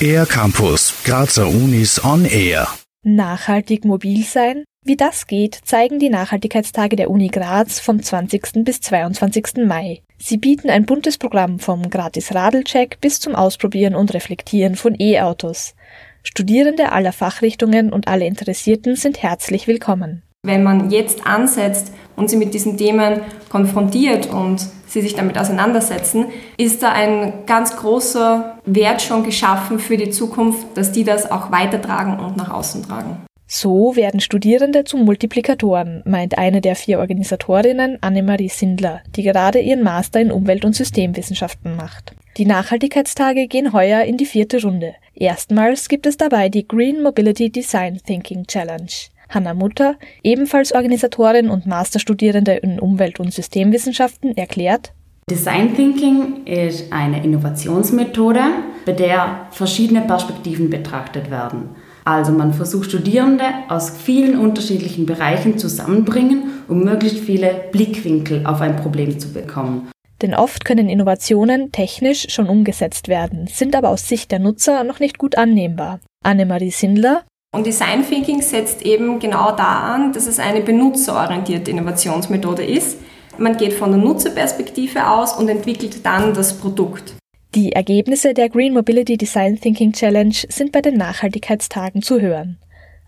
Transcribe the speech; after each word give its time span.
Air 0.00 0.26
Campus, 0.26 0.94
Grazer 1.04 1.48
Unis 1.48 2.04
on 2.04 2.24
Air. 2.24 2.68
Nachhaltig 3.02 3.84
mobil 3.84 4.24
sein? 4.24 4.64
Wie 4.84 4.96
das 4.96 5.26
geht, 5.26 5.58
zeigen 5.64 5.98
die 5.98 6.10
Nachhaltigkeitstage 6.10 6.96
der 6.96 7.10
Uni 7.10 7.28
Graz 7.28 7.80
vom 7.80 8.02
20. 8.02 8.64
bis 8.64 8.80
22. 8.80 9.64
Mai. 9.66 10.02
Sie 10.18 10.36
bieten 10.36 10.70
ein 10.70 10.86
buntes 10.86 11.18
Programm 11.18 11.58
vom 11.58 11.90
gratis 11.90 12.34
Radelcheck 12.34 13.00
bis 13.00 13.20
zum 13.20 13.34
Ausprobieren 13.34 13.94
und 13.94 14.14
Reflektieren 14.14 14.76
von 14.76 14.94
E-Autos. 14.98 15.74
Studierende 16.22 16.92
aller 16.92 17.12
Fachrichtungen 17.12 17.92
und 17.92 18.08
alle 18.08 18.26
Interessierten 18.26 18.96
sind 18.96 19.22
herzlich 19.22 19.66
willkommen. 19.66 20.22
Wenn 20.46 20.62
man 20.62 20.90
jetzt 20.90 21.26
ansetzt 21.26 21.92
und 22.14 22.30
sie 22.30 22.36
mit 22.36 22.54
diesen 22.54 22.76
Themen 22.76 23.20
konfrontiert 23.48 24.32
und 24.32 24.64
sie 24.86 25.02
sich 25.02 25.16
damit 25.16 25.36
auseinandersetzen, 25.36 26.26
ist 26.56 26.84
da 26.84 26.92
ein 26.92 27.32
ganz 27.46 27.76
großer 27.76 28.56
Wert 28.64 29.02
schon 29.02 29.24
geschaffen 29.24 29.80
für 29.80 29.96
die 29.96 30.10
Zukunft, 30.10 30.64
dass 30.76 30.92
die 30.92 31.02
das 31.02 31.28
auch 31.28 31.50
weitertragen 31.50 32.20
und 32.20 32.36
nach 32.36 32.52
außen 32.52 32.84
tragen. 32.84 33.24
So 33.48 33.96
werden 33.96 34.20
Studierende 34.20 34.84
zu 34.84 34.98
Multiplikatoren, 34.98 36.04
meint 36.06 36.38
eine 36.38 36.60
der 36.60 36.76
vier 36.76 37.00
Organisatorinnen, 37.00 37.98
Annemarie 38.00 38.48
Sindler, 38.48 39.00
die 39.16 39.24
gerade 39.24 39.58
ihren 39.58 39.82
Master 39.82 40.20
in 40.20 40.30
Umwelt- 40.30 40.64
und 40.64 40.76
Systemwissenschaften 40.76 41.74
macht. 41.74 42.14
Die 42.36 42.44
Nachhaltigkeitstage 42.44 43.48
gehen 43.48 43.72
heuer 43.72 44.02
in 44.02 44.16
die 44.16 44.26
vierte 44.26 44.62
Runde. 44.62 44.94
Erstmals 45.14 45.88
gibt 45.88 46.06
es 46.06 46.16
dabei 46.16 46.48
die 46.50 46.68
Green 46.68 47.02
Mobility 47.02 47.50
Design 47.50 48.00
Thinking 48.06 48.46
Challenge. 48.46 48.92
Hanna 49.28 49.54
Mutter, 49.54 49.96
ebenfalls 50.22 50.72
Organisatorin 50.72 51.48
und 51.48 51.66
Masterstudierende 51.66 52.52
in 52.52 52.78
Umwelt- 52.78 53.20
und 53.20 53.32
Systemwissenschaften, 53.32 54.36
erklärt, 54.36 54.92
Design 55.28 55.74
Thinking 55.74 56.44
ist 56.44 56.92
eine 56.92 57.24
Innovationsmethode, 57.24 58.40
bei 58.84 58.92
der 58.92 59.48
verschiedene 59.50 60.02
Perspektiven 60.02 60.70
betrachtet 60.70 61.32
werden. 61.32 61.70
Also 62.04 62.30
man 62.30 62.52
versucht 62.52 62.90
Studierende 62.90 63.42
aus 63.68 63.90
vielen 63.90 64.38
unterschiedlichen 64.38 65.04
Bereichen 65.04 65.58
zusammenbringen, 65.58 66.62
um 66.68 66.84
möglichst 66.84 67.18
viele 67.18 67.64
Blickwinkel 67.72 68.46
auf 68.46 68.60
ein 68.60 68.76
Problem 68.76 69.18
zu 69.18 69.32
bekommen. 69.32 69.90
Denn 70.22 70.32
oft 70.32 70.64
können 70.64 70.88
Innovationen 70.88 71.72
technisch 71.72 72.26
schon 72.30 72.48
umgesetzt 72.48 73.08
werden, 73.08 73.48
sind 73.48 73.74
aber 73.74 73.88
aus 73.88 74.08
Sicht 74.08 74.30
der 74.30 74.38
Nutzer 74.38 74.84
noch 74.84 75.00
nicht 75.00 75.18
gut 75.18 75.36
annehmbar. 75.36 75.98
Annemarie 76.22 76.70
Sindler, 76.70 77.24
und 77.56 77.66
Design 77.66 78.06
Thinking 78.06 78.42
setzt 78.42 78.82
eben 78.82 79.18
genau 79.18 79.50
da 79.56 79.94
an, 79.94 80.12
dass 80.12 80.26
es 80.26 80.38
eine 80.38 80.60
benutzerorientierte 80.60 81.70
Innovationsmethode 81.70 82.62
ist. 82.62 82.98
Man 83.38 83.56
geht 83.56 83.72
von 83.72 83.90
der 83.90 83.98
Nutzerperspektive 83.98 85.08
aus 85.08 85.32
und 85.32 85.48
entwickelt 85.48 86.04
dann 86.04 86.34
das 86.34 86.58
Produkt. 86.58 87.14
Die 87.54 87.72
Ergebnisse 87.72 88.34
der 88.34 88.50
Green 88.50 88.74
Mobility 88.74 89.16
Design 89.16 89.58
Thinking 89.58 89.92
Challenge 89.92 90.34
sind 90.50 90.72
bei 90.72 90.82
den 90.82 90.98
Nachhaltigkeitstagen 90.98 92.02
zu 92.02 92.20
hören. 92.20 92.58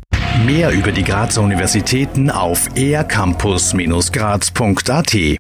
Mehr 0.46 0.72
über 0.72 0.92
die 0.92 1.04
Grazer 1.04 1.42
Universitäten 1.42 2.32
auf 2.32 2.70
ercampus-graz.at 2.76 5.38